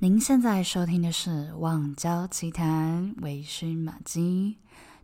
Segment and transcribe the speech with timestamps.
[0.00, 4.56] 您现在收听的是《网交奇谈》，微醺马姬，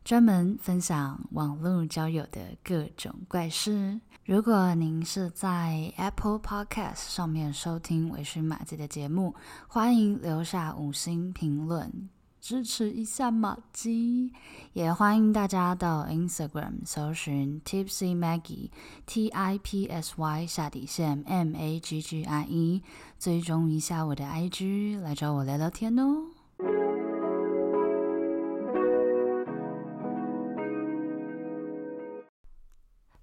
[0.04, 4.00] 专门分享网络交友的各种怪事。
[4.24, 9.34] 如果您是在 Apple Podcast 上面收听微醺马姬的节目，
[9.66, 12.08] 欢迎留下五星评论。
[12.44, 14.30] 支持一下马姬，
[14.74, 18.68] 也欢迎大家到 Instagram 搜寻 Tipsy Maggie
[19.06, 22.82] T I P S Y 下底线 M A G G I E，
[23.18, 26.33] 追踪一下我的 IG，来找我聊聊天哦。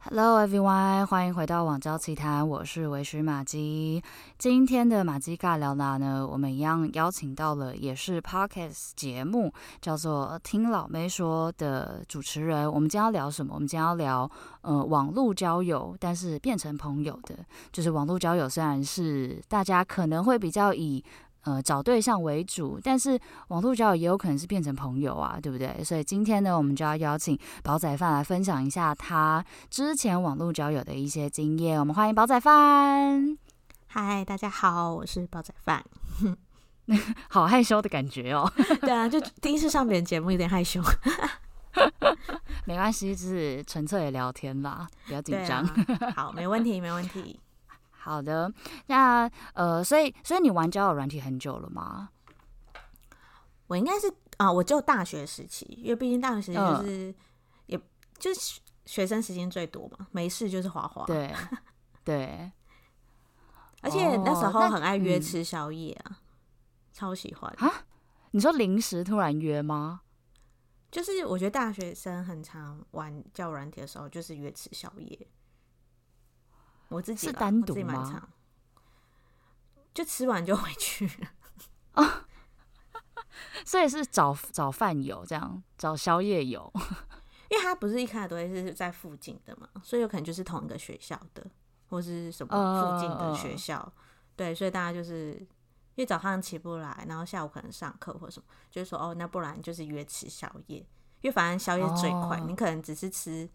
[0.04, 4.02] Hello everyone，欢迎回到网交奇谈，我是微醺玛姬。
[4.40, 6.28] 今天的玛姬尬聊呢？
[6.28, 12.70] 我们一样邀请到了，也是 Podcast 节目叫做听老妹说的主持人。
[12.70, 13.54] 我们今天要聊什么？
[13.54, 14.30] 我们今天要聊
[14.62, 17.36] 呃网络交友，但是变成朋友的，
[17.72, 21.06] 就是网络交友虽然是大家可能会比较以。
[21.44, 25.84] 呃，找对象为主，但是网络交友也有可能是变成朋友啊，对不对？
[25.84, 31.80] 所以今天呢，我们就要邀请煲仔饭来分享一下他之前网络交友的一些经验。
[31.80, 33.38] 我们欢迎煲仔饭。
[33.88, 35.84] 嗨，大家好，我是煲仔饭。
[37.30, 38.52] 好害羞的感觉哦。
[38.82, 40.82] 对啊，就第一次上别人节目，有点害羞。
[42.66, 45.64] 没关系，只是纯粹的聊天啦，不要紧张。
[45.64, 47.40] 啊、好，没问题，没问题。
[48.04, 48.52] 好的，
[48.88, 52.10] 那呃，所以所以你玩交友软体很久了吗？
[53.68, 57.14] 我应该是啊、呃，我就大学时期，因为毕竟大学时期就是、
[57.68, 57.82] 呃、也
[58.18, 61.06] 就是学生时间最多嘛，没事就是滑滑。
[61.06, 61.32] 对
[62.04, 62.52] 对，
[63.82, 66.16] 而且那时候很爱约吃宵夜啊，嗯、
[66.92, 67.86] 超喜欢啊！
[68.32, 70.02] 你说临时突然约吗？
[70.90, 75.28] 就是我觉得大学生很常玩交友软体的时候，就是约吃宵夜。
[76.92, 78.28] 我自己是单独吗？
[79.94, 81.28] 就吃完就回去了
[81.94, 82.26] 哦，
[83.66, 86.72] 所以是找找饭友这样，找宵夜友，
[87.50, 91.46] 因为他不是一开始都会是在附近的嘛，所以有可能就是同一个学校的，
[91.90, 93.94] 或是什么附近的学校，呃、
[94.36, 95.34] 对，所以大家就是
[95.96, 100.78] 因为早上起不来，然后下午可能上课或什么，就是说哦，那不然就是约吃宵夜，
[101.22, 103.50] 因为反正宵夜最快，哦、你可能只是吃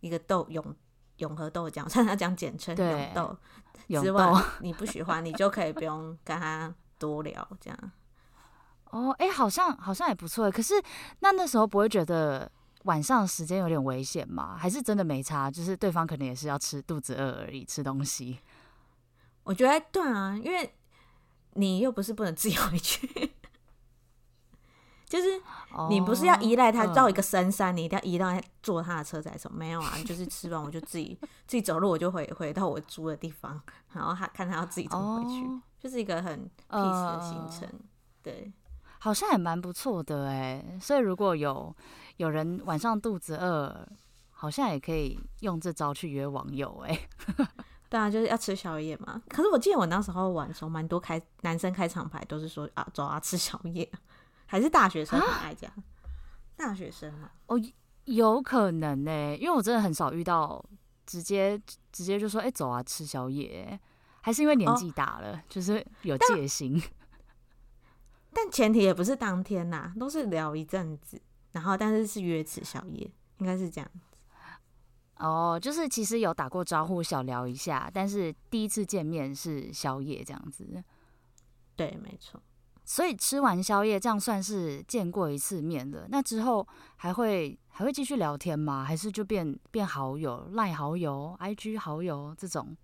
[0.00, 0.74] 一个豆永。
[1.20, 3.36] 永和豆浆， 像他讲简称永豆
[3.88, 7.92] 之外，豆你不喜欢，你就可以不用跟他多聊这样。
[8.90, 10.50] 哦，哎、欸，好像好像也不错。
[10.50, 10.74] 可是
[11.20, 12.50] 那那时候不会觉得
[12.84, 14.56] 晚上时间有点危险吗？
[14.58, 15.50] 还是真的没差？
[15.50, 18.40] 就是对方可能也是要吃肚子饿而已，吃东西。
[19.44, 20.74] 我觉得对啊，因为
[21.54, 23.32] 你又不是不能自己回去。
[25.10, 25.42] 就是
[25.88, 29.50] 你不是要依赖他到一个深山，你一定要依赖坐他的车才走？
[29.52, 33.60] 没有啊，就是吃完我就自己自己走路，我就回回到我住的地方，
[33.92, 35.44] 然后他看他要自己怎么回去，
[35.80, 37.68] 就是一个很 peace 的行程。
[38.22, 38.52] 对，
[39.00, 40.78] 好像也蛮不错的哎。
[40.80, 41.74] 所以如果有
[42.18, 43.84] 有人晚上肚子饿，
[44.30, 47.08] 好像也可以用这招去约网友哎。
[47.90, 49.20] 对啊，就是要吃宵夜嘛。
[49.28, 53.90] 可是我记得我那时候玩的时候，蛮多开男生开场牌都是说啊，走啊，吃宵夜。
[54.50, 55.70] 还是大学生很爱讲，
[56.56, 57.56] 大学生嘛，哦，
[58.06, 60.62] 有可能呢、欸，因为我真的很少遇到
[61.06, 61.56] 直接
[61.92, 63.78] 直接就说，哎、欸，走啊，吃宵夜，
[64.22, 66.82] 还是因为年纪大了，哦、就是有戒心。
[68.32, 71.22] 但， 但前提也不是当天呐，都是聊一阵子，
[71.52, 73.08] 然后但是是约吃宵夜，
[73.38, 74.18] 应该是这样子。
[75.18, 80.82] 哦，就是其实有打过招呼，小聊一下，但是第一次见面是宵夜这样子。
[81.76, 82.42] 对，没错。
[82.84, 86.06] 所以吃完宵夜，这样算是见过一次面了。
[86.08, 88.84] 那之后还会还会继续聊天吗？
[88.84, 92.76] 还是就变变好友、赖好友、IG 好友这种？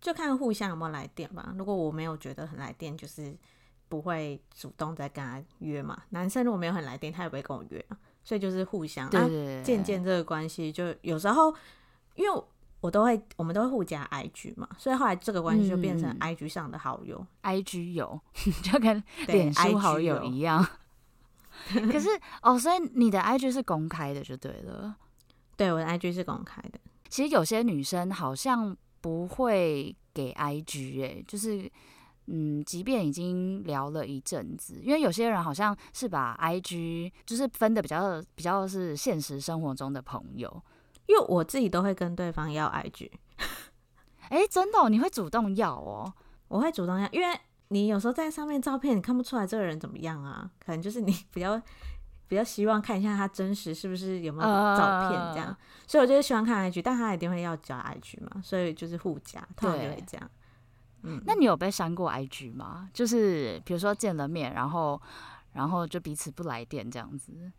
[0.00, 1.54] 就看互相有没有来电吧。
[1.56, 3.34] 如果我没有觉得很来电，就是
[3.88, 6.02] 不会主动再跟他约嘛。
[6.10, 7.82] 男生如果没有很来电，他也不会跟我约。
[8.22, 11.54] 所以就是互相对对对，渐渐这个关系，就有时候
[12.14, 12.44] 因为。
[12.84, 18.20] 我都会，我们都会互加 IG 嘛，所以后来这个关系就变成 IG 上的好友，IG 友
[18.62, 20.62] 就跟脸书好友一样。
[21.90, 22.10] 可是
[22.42, 24.94] 哦，所以你的 IG 是公开的就对了。
[25.56, 26.78] 对，我的 IG 是公开的。
[27.08, 31.66] 其实有些女生好像不会给 IG 哎、欸，就是
[32.26, 40.62] 嗯，即便已经聊了一阵子，因为有些人好像是把 IG 就是分的比较比较是现实生活中的朋友。
[41.06, 43.10] 因为我自己都会跟对方要 IG，
[44.28, 46.12] 哎、欸，真的、哦，你会主动要哦、喔？
[46.48, 50.50] 我会主动要，因为你有时候在上面照片，你看不出来这个人怎么样啊？
[50.64, 51.60] 可能就是你 比较
[52.26, 60.30] 比较希望看一下他真实是不是有没有照片这样，uh、所以我就是喜欢看 IG，但他一定会要加 IG 嘛，所以就是互加，通常就会这样。
[61.02, 62.88] 嗯，那你有被删过 IG 吗？
[62.94, 65.00] 就是比如说见了面，然后
[65.52, 67.52] 然后就彼此不来电这样子，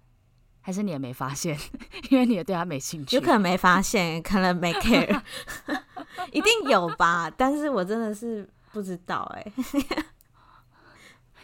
[0.66, 1.56] 还是你也没发现，
[2.10, 3.16] 因为你也对他没兴趣？
[3.16, 5.22] 有可能没发现，可能没 care，
[6.34, 7.30] 一定有吧？
[7.30, 9.54] 但是我真的是不知道哎、欸。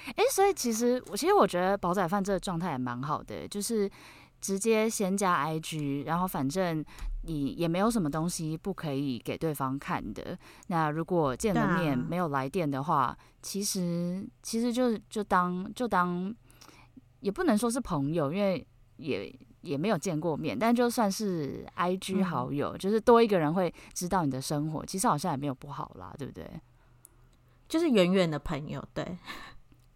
[0.08, 3.88] 哎、欸，所以其实我其实我觉得煲仔饭这个状态也蛮好的，就是
[4.42, 6.84] 直接先加 IG，然后反正
[7.22, 10.36] 你也没有什么东西不可以给对方看的。
[10.66, 16.36] 那如果见了面没有来电的话，啊、其实其实就就当就当
[17.20, 18.68] 也不能说是朋友，因为
[19.02, 26.50] 也也没有见过面，但就算是 IG 好友，嗯、就是多一个人会知道你的生活，其实好像也没有不好啦，对不对？
[27.68, 29.18] 就是远远的朋友，对。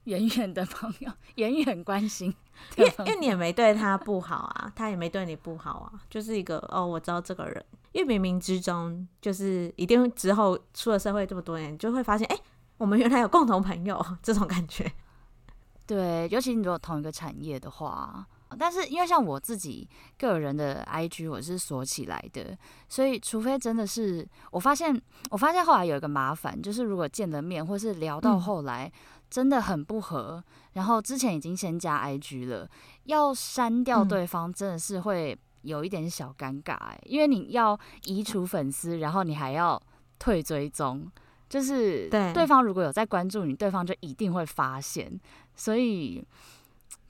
[0.06, 2.32] 远远的朋友，远远关心，
[2.78, 12.42] 因为因为你也没对他不好啊，他也没对你不好啊，就是一个哦，我知道这个人，因为冥冥之中就是一定之后出了社会这么多年，就会发现哎、欸，
[12.78, 14.92] 我们原来有共同朋友这种感觉。
[15.88, 19.88] 对，尤其你如果同一个产业的话，但是因为像我自己
[20.18, 22.58] 个人的 IG 我是锁起来的，
[22.88, 25.00] 所以除非真的是我发现，
[25.30, 28.88] 我发现后来有一个麻烦，就是如果见了面或是聊到后来。
[28.88, 28.92] 嗯
[29.28, 30.42] 真的很不合，
[30.74, 32.70] 然后之前已经先加 IG 了，
[33.06, 39.82] 要删掉对方真的是会有一点小尴尬哎，因为你要移除粉丝，然后你还要
[40.20, 41.12] 退追踪，
[41.50, 45.20] 就是对方如果有在关注你，对方就一定会发现，
[45.56, 46.24] 所以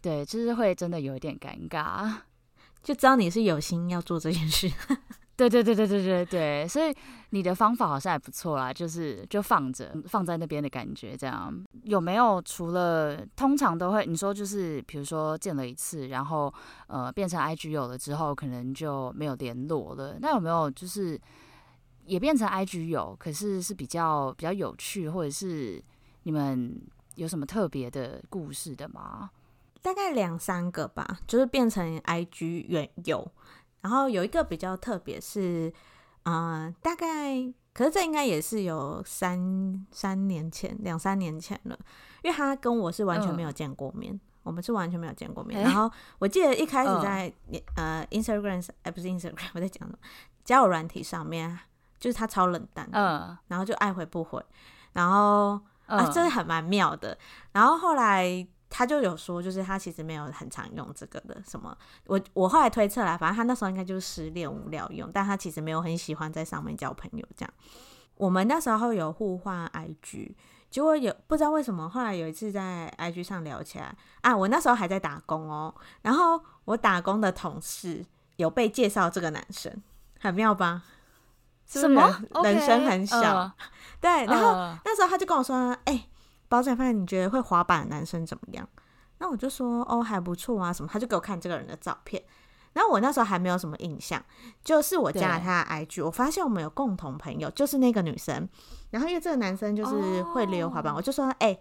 [0.05, 2.13] 对，就是会真的有一点尴尬，
[2.83, 4.71] 就知道你是有心要做这件事。
[5.35, 6.95] 对对对对对对对，所以
[7.31, 11.51] 你的方法好像还不错啦，就是就放着放在那边的感觉，这样
[11.85, 12.39] 有没有？
[12.43, 16.53] 除了通常都会你说就是，比如说见了一次，然后
[16.85, 20.19] 呃变成 IG 友了之后，可能就没有联络了。
[20.21, 21.19] 那有没有就是
[22.05, 25.83] 也变成 IG 友，可是是比较比较有趣，或者是
[26.23, 26.79] 你们
[27.15, 29.31] 有什么特别的故事的吗？
[29.85, 33.31] 大概两三个吧，就是变成 IG 原友。
[33.81, 35.71] 然后有一个比较特别，是，
[36.23, 37.05] 嗯、呃，大概，
[37.71, 41.77] 可是这应该也是有三三年前，两三年前了，
[42.23, 45.59] 因为他跟我是完全没有见过面，嗯、我们是完全没有见过面。
[45.59, 49.99] 欸、然后我记得一开始在、嗯、呃 Instagram，哎不是 Instagram，我在讲什么？
[50.43, 51.59] 交友软体上面，
[51.99, 54.43] 就是他超冷淡，嗯，然后就爱回不回，
[54.93, 57.15] 然后、嗯、啊，真的很蛮妙的。
[57.51, 58.47] 然后后来。
[58.77, 61.41] 他就有说，就是他其实没有很常用这个的。
[61.47, 61.73] 什么？
[62.07, 67.25] 我我后来推测啦，反正他那时候应该就是失恋无聊用，但他其实没有很喜欢在上面交朋友。
[67.37, 67.53] 这样，
[68.15, 70.33] 我们那时候有互换 IG，
[70.69, 78.05] 结果有不知道为什么，后来有一次在 IG 上聊起来啊，我那时候还在打工哦，然后我打工的同事
[78.35, 79.71] 有被介绍这个男生，
[80.19, 80.83] 很妙吧？
[81.65, 82.21] 什么？
[82.43, 83.51] 人生很小，okay, uh,
[84.01, 84.25] 对。
[84.25, 85.55] 然后、uh, 那时候他就跟我说，
[85.85, 86.09] 哎、欸。
[86.47, 88.67] 煲仔饭，你觉得会滑板的男生怎么样？
[89.19, 90.89] 那我就说哦，还不错啊，什么？
[90.91, 92.21] 他就给我看这个人的照片。
[92.73, 94.21] 然后我那时候还没有什么印象，
[94.61, 98.47] 就是我加了他的 IG，我发现我们有共同朋友，就是那个女生。
[98.89, 101.57] 然后因为这个男生就是会溜滑板，我就说，哎，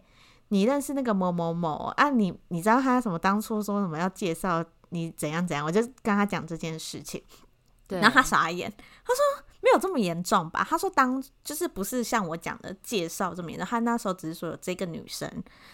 [0.49, 2.11] 你认识那个某某某啊？
[2.11, 3.17] 你你知道他什么？
[3.17, 5.65] 当初说什么要介绍你怎样怎样？
[5.65, 7.23] 我就跟他讲这件事情。
[7.87, 8.73] 对，然后他傻眼，
[9.05, 9.45] 他说。
[9.65, 10.63] 没有这么严重吧？
[10.69, 15.27] 他说当就是不是像我讲的介绍这么严重，他那时候只是说有这个女生，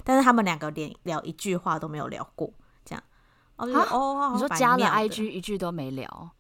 [0.05, 2.49] 但是他们两个连聊一句话都没有聊过，
[2.85, 3.03] 这样。
[3.57, 6.31] 哦，哦，你说加了 IG 一句都没聊？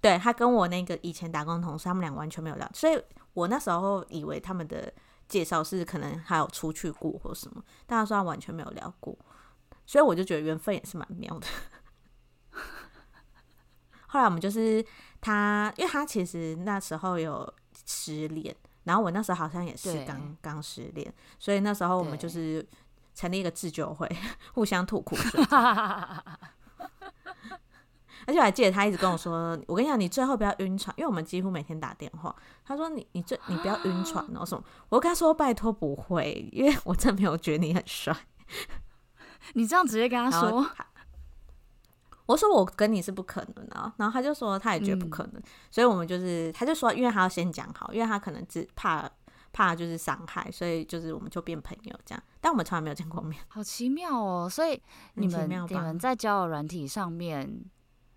[0.00, 3.00] 对，他跟我那个以前打工同事，他们俩完全没有聊，所以
[3.34, 4.92] 我那时候以为他们的
[5.28, 9.16] 介绍是可能还有出去过或什么，但他说他完全没有聊过，
[9.86, 11.46] 所以我就觉得缘分也是蛮妙的。
[14.08, 14.84] 后来我们就是。
[15.26, 17.52] 他，因为他其实那时候有
[17.84, 18.54] 失恋，
[18.84, 22.64] 然后我那时候好像也是刚刚失恋，所以那时候我们就是
[23.12, 24.08] 成立一个自救会，
[24.54, 25.44] 互相吐苦水。
[28.28, 38.16] 而且我还记得他一直跟我说：“我跟你讲，你最后不要晕船，因为我们几乎每天打电话。”他说：“你你最你不要晕船哦什么？”我跟他说：“拜托不会，因为我真的没有觉得你很帅。
[39.54, 40.64] ”你这样直接跟他说。
[42.26, 49.08] 我说我跟你是不可能的，然后他就说他也觉得不可能，嗯、所以我们就是他就说，因为他要先讲好，因为他可能只怕
[49.52, 54.48] 怕就是伤害，所以就是我们就变朋友这样，但我们从来没有见过面， 好奇妙哦。
[54.50, 54.80] 所以
[55.14, 57.64] 你们你们在交友软体上面，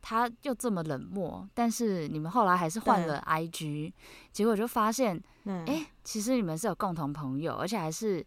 [0.01, 3.93] 他又这么冷漠，但是你们后来还是换了 IG，
[4.31, 8.25] 结果就发现，哎、欸，其实你们是有共同朋友，而且还是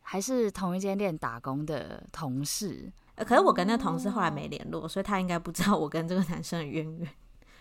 [0.00, 2.90] 还是同一间店打工的同事。
[3.24, 7.08] 可是我跟那个同事后来没联络，所以他应该不知道我跟这个男生的渊源。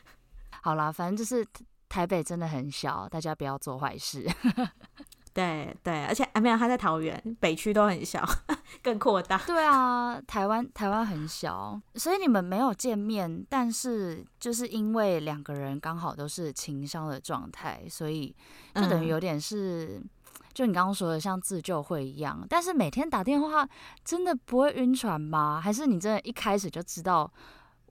[0.62, 1.46] 好啦，反正就是
[1.88, 4.28] 台北真的很小，大家不要做坏事。
[5.32, 8.28] 对对，而且啊没有，他在桃园北区都很小，
[8.84, 9.38] 更扩大。
[9.46, 18.36] 对啊，台湾台湾很小，所以你们没有见面，但是就是因为两个人刚好都是情商的状态，所以
[18.74, 20.10] 就等于有点是，嗯、
[20.54, 22.46] 就你刚刚说的像自救会一样。
[22.50, 23.68] 但是每天打电话
[24.04, 25.60] 真的不会晕船吗？
[25.62, 27.32] 还是你真的一开始就知道？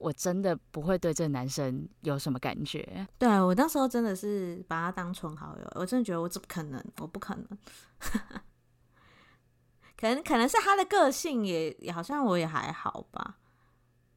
[0.01, 3.05] 我真的不会对这个男生有什么感觉。
[3.19, 7.47] 对，我那时候真的是把他当纯好友，我真的觉得我怎么可能，我不可能。
[10.01, 13.39] 可能可能是他的个性也也好像我也还好吧，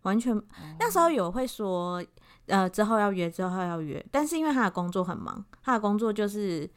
[0.04, 2.06] 完全、嗯、那时候有会说
[2.46, 6.70] 呃之后要约之后要约，但是因为他的工作很忙，他的工作就是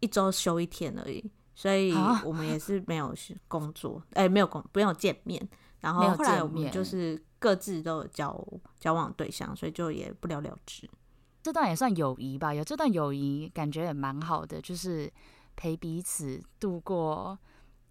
[0.00, 1.92] 一周休一天而已，所以
[2.24, 3.14] 我们也是没有
[3.48, 5.48] 工作， 哎、欸、没有工没有见面，
[5.80, 7.22] 然后后来我们就是。
[7.38, 8.44] 各自都有交
[8.80, 10.88] 交往对象，所以就也不了了之。
[11.42, 15.12] 这段也算友谊吧，有这段友谊感觉也蛮好的，就是
[15.54, 17.38] 陪彼此度过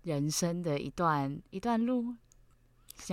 [0.02, 2.16] 人生的一段一段路。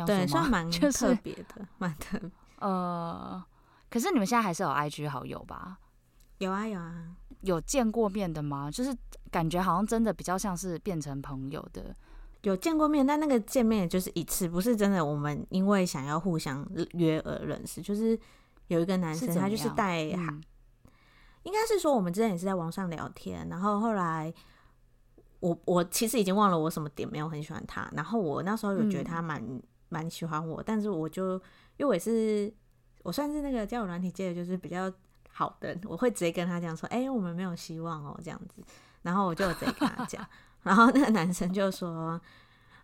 [0.07, 2.31] 对，算蛮 特别的， 蛮、就是、特别。
[2.61, 3.45] 呃，
[3.91, 5.79] 可是你们现在还是有 IG 好友吧？
[6.39, 8.71] 有啊有啊，有见过面的吗？
[8.71, 8.93] 就是
[9.31, 11.95] 感觉好像真的比较像是变成朋友的。
[12.43, 15.05] 有见过面，但那个见面也就是一次，不是真的。
[15.05, 18.19] 我们因为想要互相约而认识，就是
[18.67, 20.43] 有一个男生，他就是带，嗯、
[21.45, 24.35] 应该是说我们之前也是在网上聊天，然后后来
[25.39, 29.41] 我我其实已经忘了我什么点没有很喜欢他，然后我那时候有觉得他蛮
[29.89, 31.35] 蛮、嗯、喜欢我，但是我就
[31.77, 32.53] 因为我也是
[33.05, 34.93] 我算是那个交友软体界的就是比较
[35.33, 38.63] 好的，我会直接跟他讲说，哎、欸，我们没有希望哦，这样子，
[39.03, 40.25] 然后我就直接跟他讲。
[40.63, 42.21] 然后那个男生就说：“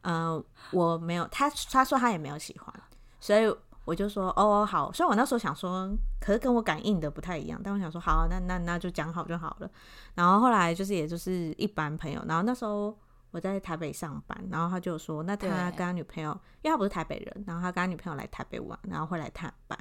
[0.02, 2.74] 呃，我没有，他他说他也没有喜欢，
[3.20, 4.92] 所以我就说哦好。
[4.92, 5.88] 所以我那时候想说，
[6.20, 7.60] 可是跟我感应的不太一样。
[7.62, 9.70] 但我想说，好，那那那就讲好就好了。
[10.14, 12.20] 然后后来就是也就是一般朋友。
[12.26, 12.98] 然后那时候
[13.30, 16.30] 我在台北上班，然后他就说，那他跟他女朋友，
[16.62, 19.78] 因为他不是台北人，然后他跟他女朋友来台北玩，然后会来探班，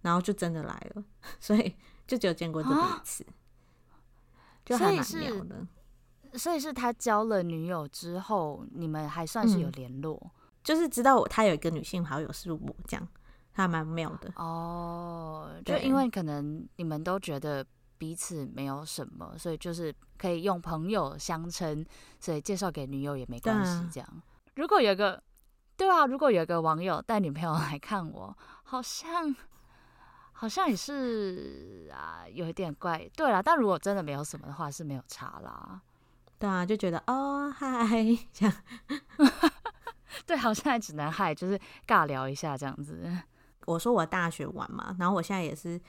[0.00, 1.04] 然后就真的来了。
[1.38, 3.26] 所以就只有见过这么一次，
[4.64, 5.66] 就还蛮妙的。”
[6.36, 10.30] 所以是他交了女友之后，你们还算是有联络，嗯，
[10.64, 13.08] 就是知道他有一个女性好友是我这样，
[13.52, 15.48] 他蛮妙的哦。
[15.64, 17.64] 就因为可能你们都觉得
[17.96, 21.86] 彼此没有什么，所以就是可以用朋友相称，
[22.18, 23.88] 所以介绍给女友也没关系。
[23.92, 24.22] 这样，
[24.56, 25.22] 如果有个
[25.76, 29.32] 对啊，如果有个网友带女朋友来看我，好像
[30.44, 33.08] 好像也是啊，有一点怪。
[33.16, 35.80] 对啦，但如果真的没有什么的话，是没有差啦。
[36.38, 38.54] 对啊，就觉得哦嗨 这样，
[40.26, 43.10] 对，好像还只能嗨，就是尬聊一下这样子。
[43.64, 45.80] 我说我大学玩嘛，然后我现在也是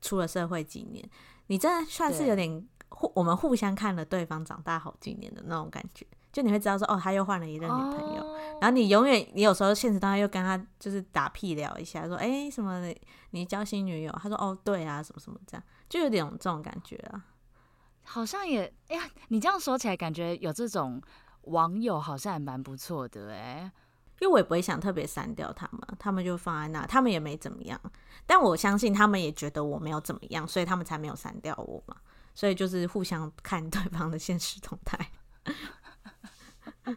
[0.00, 1.08] 出了社会几年，
[1.46, 6.04] 你真的算是有点互，我们互相看了对方长大好几年的那种感觉。
[6.32, 12.92] 就你会知道说，哦，他又换了一任女朋友，哦、然后你永远，你有时候现实当中又跟他就是打屁聊一下，说，哎，什么，
[13.30, 14.12] 你交新女友？
[14.22, 17.24] 他说，哦，对啊，什么什么这样，就有点这种感觉啊。
[18.02, 21.00] 好像也哎呀，你这样说起来，感觉有这种
[21.42, 23.70] 网友好像还蛮不错的哎。
[24.20, 27.80] 因为我也不会想特别删掉他们，他们就放在那，他们也没怎么样。
[28.26, 31.96] 但我相信他们也觉得我没有怎么样，所以他们才没有删掉我嘛。
[32.34, 35.09] 所以就是互相看对方的现实动态。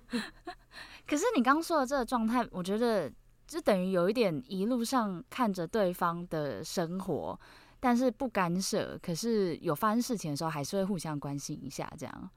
[1.07, 3.11] 可是你刚说的这个状态，我觉得
[3.47, 7.39] 就等于有一点一路上看着对方的生活。
[7.79, 12.29] 但是不干涉，可是有发生事情的时候，还是会互相关心一下，这样。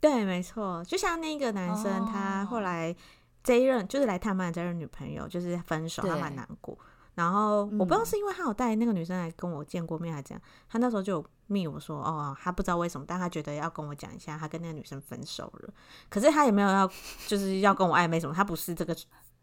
[0.00, 2.96] 对，没错，就像那个男生，他后来
[3.42, 6.74] 这一任就是来探班的这任女朋友，就是分手，他蛮难过。
[7.16, 15.74] 然后我不知道是因为他有带那个女生来跟我见过面，还是怎样，他那时候就密我说，哦，他不知道为什么，但他觉得要跟我讲一下，他跟那个女生分手了。
[16.08, 16.90] 可是他也没有要，
[17.28, 18.96] 就是要跟我暧昧什么，他不是这个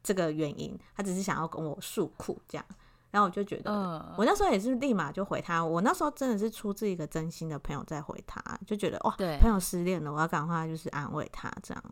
[0.04, 2.66] 这个原因，他只是想要跟我诉苦这样。
[3.12, 3.70] 然后我就觉得，
[4.18, 5.62] 我那时候也是立马就回他。
[5.62, 11.84] 我那时候真的是出自一个真心的朋友在回他，就觉得哇，朋友失恋了，我要赶快就是安慰他这样。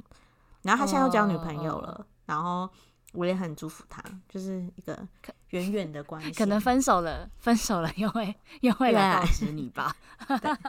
[0.61, 2.69] 然后他现在又交女朋友了，然后
[3.13, 5.07] 我也很祝福他，就是一个
[5.49, 6.31] 远远的关系。
[6.31, 9.95] 可能分手了，分手了又会又会来告知你吧。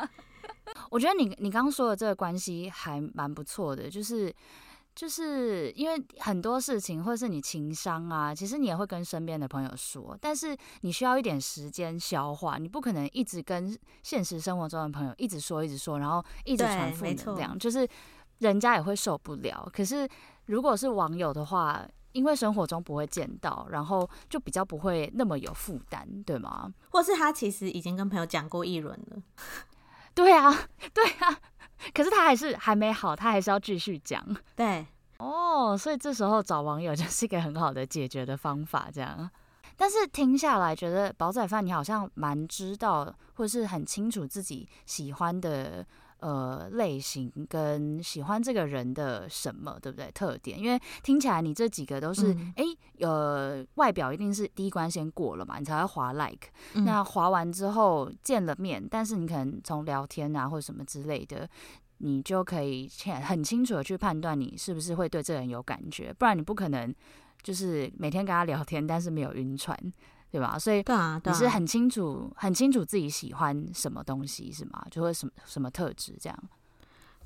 [0.91, 4.35] 我觉得你你刚刚说的这个关系还蛮不错的，就是。
[4.93, 17.89] 就是因为很多事情，或者是你情商啊，其实你也会跟身边的朋友说，但是你需要一点时间消化，你不可能一直跟现实生活中的朋友一直说、一直说，然后一直传负能量，就是
[18.41, 19.67] 人家也会受不了。
[19.73, 20.07] 可是
[20.47, 26.73] 如果是网友的话，因为生活中不会见到，然后就比较不会那么有负担，对吗？
[26.91, 29.23] 或是他其实已经跟朋友讲过一轮了，
[30.15, 30.51] 对啊，
[30.93, 31.39] 对啊。
[31.95, 34.23] 可是他还是还没好，他还是要继续讲。
[34.55, 34.87] 对，
[35.17, 39.31] 哦，所以这时候找网友就是一个很好的解决的方法，这样。
[39.79, 45.87] 但是听下来，觉得煲仔饭你好像蛮知道，或是很清楚自己喜欢的
[46.21, 50.11] 呃类型跟喜欢这个人的什么，对不对？
[50.13, 52.65] 特点，因为听起来你这几个都是，哎、
[52.99, 53.09] 嗯，
[53.61, 56.49] 呃，外表一定是第一关先过了嘛，你才会划 like。
[56.75, 61.49] 嗯、那划完之后见了面，但是你可能从聊天啊或者什么之类的，
[61.99, 62.91] 你就可以
[63.23, 66.95] 很清楚的去判断你是不是会对这个人有感觉，不然你不可能。
[67.43, 69.75] 就是每天跟他聊天，但是没有晕船，
[70.31, 70.59] 对吧？
[70.59, 70.85] 所以
[71.25, 74.87] 你是很清楚、很清楚自己喜欢什么东西，是吗？
[74.91, 76.39] 就会什么什么特质这样？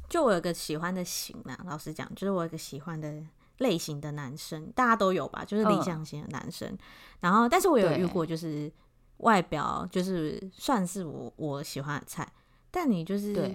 [0.09, 3.23] 就我有个喜欢的型啊，老实讲，就是我有个喜欢的
[3.59, 5.45] 类型的男生，大家都有吧？
[5.45, 6.69] 就是理想型的男生。
[6.71, 6.79] 呃、
[7.21, 8.73] 然后，但是我有遇过，就是
[9.19, 12.27] 外表就是算是我我喜欢的菜，
[12.71, 13.55] 但你就是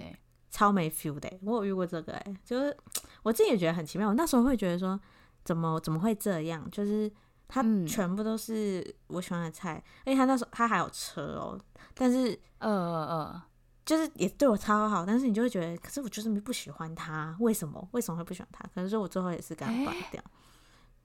[0.50, 1.40] 超没 feel 的、欸。
[1.42, 2.76] 我有遇过这个、欸，哎，就是
[3.22, 4.08] 我自己也觉得很奇妙。
[4.08, 4.98] 我那时候会觉得说。
[5.42, 6.70] 怎么怎么会这样？
[6.70, 7.10] 就是
[7.52, 11.58] 他全部都是我喜欢的菜，而且他那时候他还有车哦。
[11.92, 13.42] 但是呃呃，
[13.84, 17.88] 就是也对我超好，但是你就会觉得，可是我就是不喜欢他，为什么？
[17.90, 18.62] 为什么会不喜欢他？
[18.72, 20.22] 可能说我最后也是给他断掉。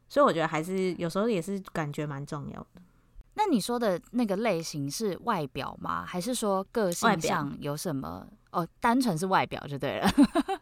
[0.07, 2.81] 所以我觉得还是有时候也是感觉蛮重要的。
[3.33, 6.05] 那你说的那个类型是外表吗？
[6.05, 8.27] 还是说个性上有什么？
[8.51, 10.09] 哦，单纯是外表就对了。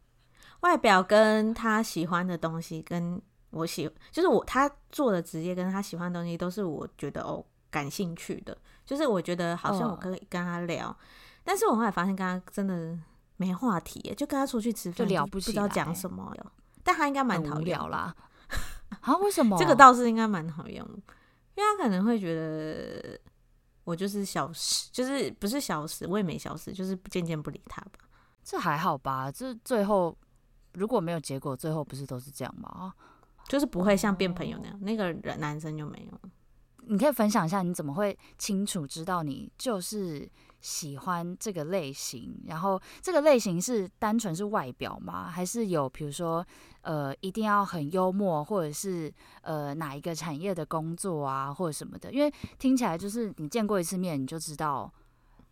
[0.61, 3.21] 外表跟他喜欢的东西跟。
[3.53, 10.95] 我喜就是我他做的职业跟他喜欢的东西都是我觉得哦感兴趣的，就是我觉得好像我可以跟他聊，哦、
[11.43, 12.97] 但是我后来发现跟他真的
[13.37, 16.35] 没话题，就跟他出去吃饭就聊不起，不知道讲什么，
[16.83, 18.13] 但他应该蛮讨厌啦。
[19.01, 19.17] 啊？
[19.17, 19.57] 为什么？
[19.57, 23.19] 这个倒是应该蛮讨厌，因为他可能会觉得
[23.83, 27.99] 我就是小事，就是不是小事，我也没小事，就是渐渐不理他吧。
[28.43, 29.31] 这还好吧？
[29.31, 30.15] 这最后
[30.73, 32.93] 如果没有结果，最后不是都是这样吗？
[33.47, 36.29] 就是不会像变朋友那样，那个人男生就没有。
[36.85, 42.37] 你可以分享一下，你怎么会清楚知道你就是喜欢这个类型？
[42.45, 45.29] 然后这个类型是单纯是外表吗？
[45.29, 46.45] 还是有比如说
[46.81, 49.13] 呃，一定要很幽默，或者是
[49.43, 52.11] 呃哪一个产业的工作啊，或者什么的？
[52.11, 54.91] 因为听起来就是你见过一次面，你就知道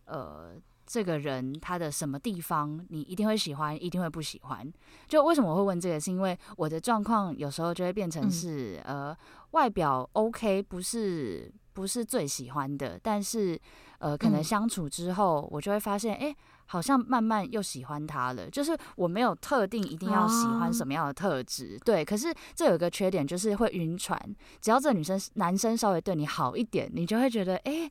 [0.04, 0.54] 呃。
[0.86, 4.72] 这个人他的什么地方你一定会喜欢，一定会不喜欢。
[5.08, 9.16] 就为什么我会问这个，是因为我的状况有时候就会变成是，嗯、呃，
[9.52, 13.58] 外表 OK，不是不是最喜欢的，但是
[13.98, 18.50] 呃，可能相处之后，我就会发现，哎、嗯，好像慢慢又喜欢他了。
[18.50, 22.04] 就是我没有特定一定要喜欢什么样的特质，啊、对。
[22.04, 24.20] 可是这有一个缺点，就是会晕船。
[24.60, 27.90] 只要这女生男生稍微对你好一点，你就会觉得，哎。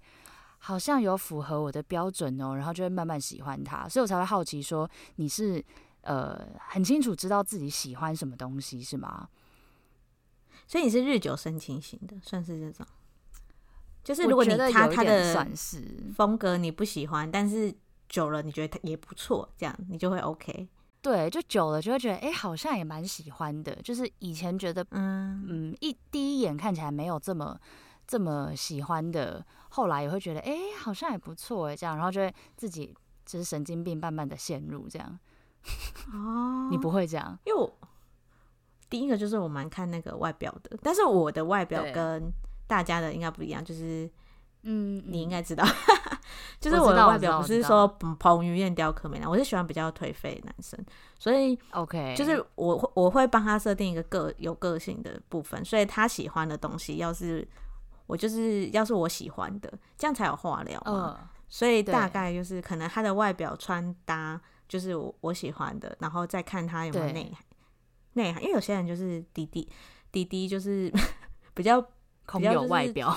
[0.63, 5.63] 好像有符合我的标准哦，然后就会慢慢喜欢他，所以我才会好奇说你是
[6.01, 9.27] 呃很清楚知道自己喜欢什么东西是吗？
[10.67, 12.85] 所以你是日久生情型的，算是这种。
[14.03, 15.35] 就是如果你他他的
[16.15, 17.73] 风格你不喜欢，但是
[18.07, 20.69] 久了你觉得他也不错，这样你就会 OK。
[21.01, 23.75] 对，就久了就会觉得哎，好像也蛮喜欢的。
[23.77, 27.59] 就是以前觉得嗯嗯一第一眼看起来没有这么。
[28.11, 32.93] 这么喜欢的，后来也会觉得，哎，好像也不错哎，这样，然后就会自己
[33.25, 35.17] 就是神经病，慢慢的陷入这样。
[36.13, 37.39] 哦，你不会这样？
[37.45, 37.73] 因为我
[38.89, 42.29] 第一个就是我蛮看那个外表的，但是我的外表跟
[42.67, 44.11] 大家的应该不一样，就是，
[44.63, 45.65] 嗯，你应该知道，
[46.59, 47.87] 就是我的外表不是说
[48.19, 50.77] 彭于晏雕刻美男，我是喜欢比较颓废的男生，
[51.17, 57.47] 所以 OK，就是我会我会帮他设定一个个有个性的部分，所以他喜欢的东西要是。
[58.11, 60.91] 我就是要是我喜欢的，这样才有话聊嘛。
[60.91, 67.45] 呃、所以大概就是可能他的外表穿搭就是我我喜欢的，然后再看他有没有内涵。
[68.15, 69.65] 内涵，因为有些人就是滴滴
[70.11, 70.91] 滴滴，就是
[71.55, 71.81] 比较
[72.25, 73.15] 空有外表，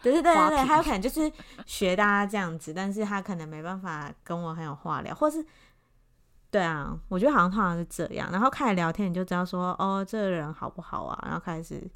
[0.00, 1.28] 对对对对对，他有可能就是
[1.66, 5.44] 学大家这样子，但是他可能没办法跟我很有话聊，或是
[6.52, 8.30] 对啊，我觉得好像通常是这样。
[8.30, 11.18] 然后开始聊天，你就知道说哦，这个人好不好啊？
[11.26, 11.90] 然后开始。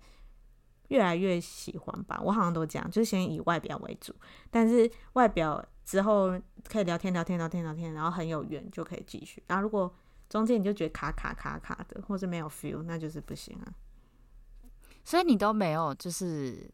[0.91, 4.13] 越来越喜欢吧，我好像都这样，就是先以外表为主，
[4.51, 6.31] 但是外表之后
[6.69, 9.41] 可以聊天聊天聊天聊天，然后很有缘就可以继续。
[9.47, 9.93] 然后如果
[10.29, 13.71] 中间你就觉得卡卡卡卡的，或者没有 feel，那就是不行啊。
[15.05, 16.69] 所以你都没有，就是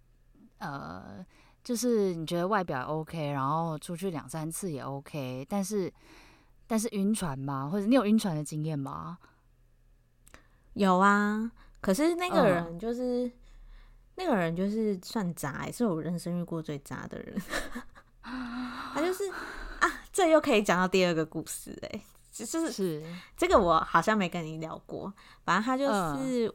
[0.58, 1.22] 呃，
[1.62, 5.92] 就是你觉得外表 OK，然后出去两三次也 OK，但是
[6.66, 7.68] 但是晕船吗？
[7.70, 9.18] 或者你有晕船的经验吗？
[10.72, 11.52] 有啊，
[11.82, 13.02] 可是那个人就是。
[13.02, 13.30] 呃
[14.16, 17.36] 那个人就是算渣，也是我人生遇过最渣的人。
[18.92, 19.30] 他就是
[19.78, 22.00] 啊，这又可以讲到第二个故事哎，
[22.32, 23.00] 就是是
[23.36, 25.12] 这个我好像没跟你聊过，
[25.44, 26.48] 反正他就是，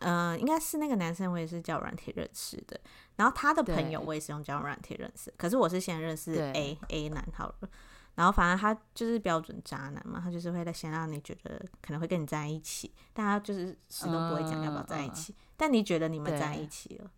[0.00, 2.78] 嗯、呃，应该是那个男生，我也是交友软体认识的，
[3.16, 7.68] 然后他的朋友我也是用交友软体认识，可是我是先认识 A A 男好了，
[8.14, 17.10] 然后反正他就是标准渣男嘛，他就是会先让你觉得可能会跟你在一起，但他就是始终不会讲要不要在一起，嗯、但你觉得你们在一起了，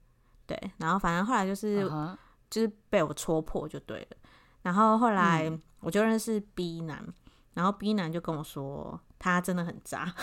[0.47, 2.17] 对，对，然后反正后来就是、uh huh.
[2.51, 4.17] 就是被我戳破就对了，
[4.63, 7.03] 然后后来我就认识 B 男。
[7.07, 7.15] 嗯
[7.55, 10.15] 然后 B 男就跟我说，他真的很渣。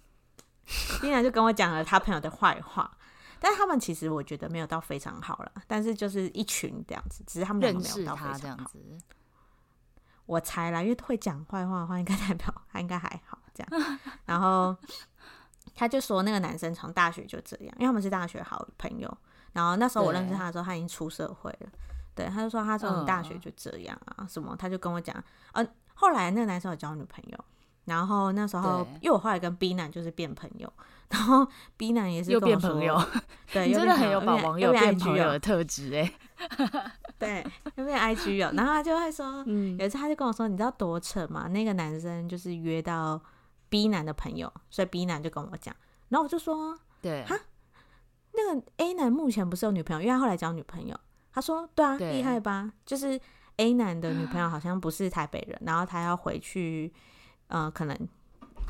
[1.02, 2.90] B 男就跟我讲了他朋友的坏话，
[3.38, 8.70] 但是他们其实我觉得没有到非常好了，但是就是一群这样子，只是他们两个没有到非常好。
[10.24, 13.98] 我猜啦，因为会讲坏话的话，应该代表他应该还好这样。
[14.24, 14.74] 然后
[15.74, 19.18] 他就说，那个男生从大学就这样，因为他们是大学好朋友。
[19.52, 21.68] 然后那时候我认识他的时候，他已经出社会了。
[22.14, 25.16] 对，他就说他从大学就这样啊，嗯、什么他就跟我讲，
[25.52, 25.72] 嗯、呃。
[25.94, 27.38] 后来那个男生有交女朋友，
[27.84, 30.72] 然后那时候因为我后来跟 B 男就是变朋友，
[31.10, 33.00] 然后 B 男也是又变朋友，
[33.52, 36.12] 对， 你真的很有把网友变朋友的特质哎，
[37.18, 41.46] 对，又变 IG 友，然后他就会说， 嗯，有一次他就跟我说，你知道多扯吗？
[41.48, 43.20] 那个男生就是约到
[43.72, 45.74] B 男的朋友，所以 B 男就跟我讲，
[46.10, 47.34] 然后我就说，对，哈，
[48.32, 50.94] 那个 A 男目前不是有女朋友，因为他后来交女朋友，
[51.32, 52.70] 他说，对啊，厉害吧？
[52.84, 53.18] 就是。
[53.56, 56.90] A 男的女朋友好像不是台北人，然后他要回去，
[57.48, 58.08] 呃，可能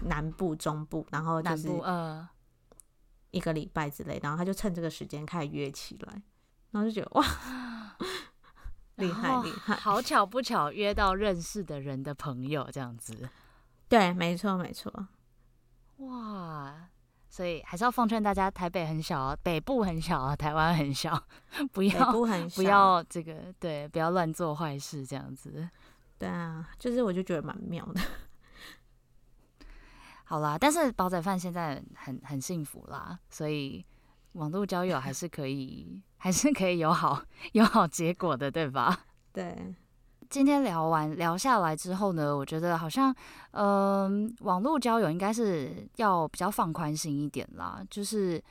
[0.07, 2.29] 南部、中部，然后就是呃。
[3.31, 6.21] 一个礼拜之类，然后他就趁这个时间开始约起来，
[6.73, 7.25] 然后就觉得哇，
[8.97, 13.31] 厉害厉害，好巧不巧约到认识的人的朋友这样子，
[13.93, 14.91] 对，没错没错，
[15.99, 16.89] 哇。
[17.29, 21.23] 所以还是要奉劝大家，台北很小，北部很小，台湾很小，
[21.73, 22.11] 不要
[22.55, 25.69] 不要这个，对，不要乱做坏事，这样子。
[26.19, 28.01] 对啊，就是我就觉得蛮妙的。
[30.25, 33.85] 好啦，但是煲仔饭现在很很幸福啦，所以
[34.33, 39.05] 网络交友还是可以， 还是可以有好有好结果的，对吧？
[39.35, 39.75] 对。
[40.33, 43.15] 今天聊完聊下来之后呢，我觉得好像，
[43.51, 48.43] 嗯、呃，网络交友应该是要比较放宽心一点啦，就是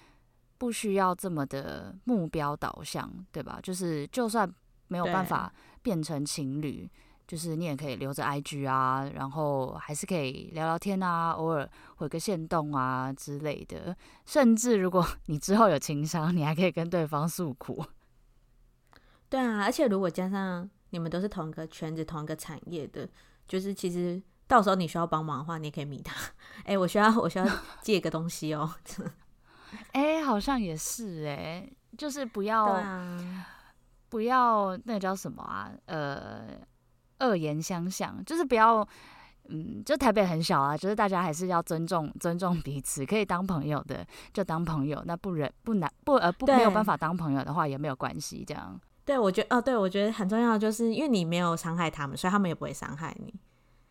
[0.60, 3.60] 不需要这么的目标导向，对吧？
[3.64, 4.48] 就是就算
[4.90, 6.88] 没有办法变成情侣，
[7.28, 17.84] 就是你也可以留着 IG 啊，然后还是可以聊聊天啊，偶尔回个线动啊之类的，甚至如果你之后有情商，你还可以跟对方诉苦。
[19.30, 20.70] 对啊，而且如果加上。
[20.92, 23.10] 你们都是同一个圈子、同一个产业的，
[23.48, 26.16] 就是其实到时候你需要帮忙的话，你也可以密他。
[26.64, 27.48] 哎、欸，我需要，我需要
[27.82, 28.72] 借个东西哦。
[29.94, 33.48] 哎、欸，好像也是哎、欸，就是不要，啊、
[34.10, 35.72] 不要那个叫什么啊？
[35.86, 36.60] 呃，
[37.20, 38.86] 恶言相向，就是不要，
[39.48, 48.78] 嗯，就台北很小啊，就是大家还是要尊重尊重彼此，可以当朋友的就当朋友，那不忍不难不呃不没有办法当朋友的话也没有关系，这样。
[49.12, 53.34] 对，我觉得哦，对，我觉得很重要就是，因为你没有伤害他们，所以他们也不会伤害你，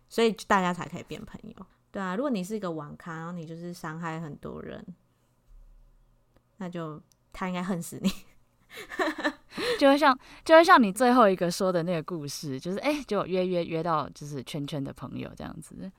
[0.08, 1.66] 所以大家才可以变朋友。
[1.90, 4.82] 对啊，如果你是一个网咖，然后你就是伤害很多人，
[6.56, 6.98] 那就
[7.34, 8.10] 他应该恨死你。
[9.78, 15.92] 就会像，就会像你最后一个说的那个故事，就是哎，就约约约到就是圈圈的朋友这样子。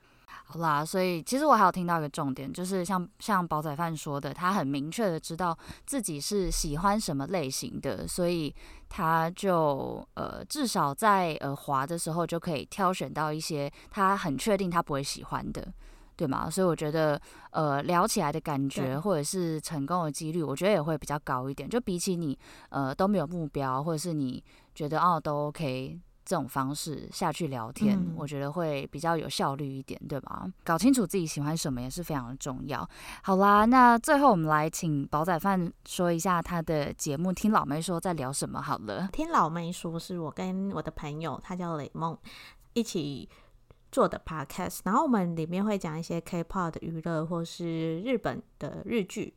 [0.52, 8.54] 好啦，所以其实我还有听到一个重点，就是像像煲仔饭说的，他很明确的知道自己是喜欢什么类型的，所以
[8.90, 15.66] 他就呃至少在呃滑的时候就可以挑选到一些他很确定他不会喜欢的，
[16.16, 16.50] 对吗？
[16.50, 17.18] 所以我觉得
[17.52, 22.38] 呃聊起来的感觉或者是成功的几率，我觉得也会比较高一点，就比起你
[22.68, 25.98] 呃都没有目标，或者是你觉得哦都 OK。
[26.24, 30.46] 这种方式下去聊天，嗯、我觉得会比较有效率一点，对吧？
[30.64, 32.88] 搞清楚自己喜欢什么也是非常的重要。
[33.22, 39.08] 好啦，那最后我们来请煲仔饭说一下他的节目《听老妹说》在聊什么好了。
[39.12, 42.16] 听老妹说是我跟我的朋友，他叫雷梦，
[42.72, 43.28] 一起
[43.90, 49.34] 做的 podcast，然后我们里面会讲一些 K-pop 的娱乐或是日本的日剧。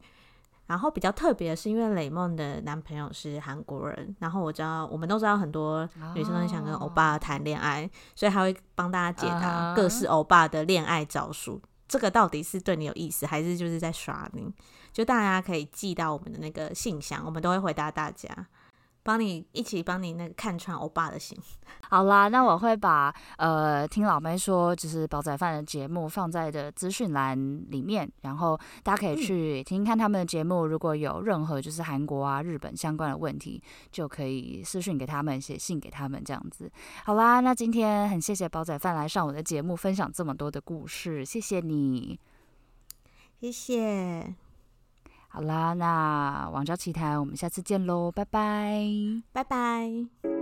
[0.67, 7.91] 然后比较特别的是，因为雷梦的男朋友是韩国人，然后我知道我们都知道很多女生都想跟欧巴谈恋爱，oh.
[8.15, 11.59] 所以他会帮大家解答各式欧巴的恋爱招数。
[11.59, 11.61] Uh.
[11.87, 14.51] 这个到底是对你有意思，还是就是在耍你？
[14.91, 18.27] 就大家可以寄到我们的那个信箱，我们都会回答大家。
[19.05, 21.37] 帮你一起帮你那个看穿欧巴的心。
[21.91, 27.37] 好啦，那我会把呃听老妹说就是煲仔饭的节目放在的资讯栏
[27.69, 30.65] 里面，然后大家可以去听听看他们的节目。
[30.65, 36.71] 如果有任何就是韩国啊、日本相关的问题，就可以私讯给他们，写信给他们这样子。
[37.03, 42.19] 好啦，那今天很谢谢煲仔饭来上我的节目，分享这么多的故事，谢谢你，
[43.39, 44.44] 谢谢。
[45.35, 48.79] 好啦，那王昭奇谈，我们下次见喽，拜拜，
[49.33, 50.34] 拜拜。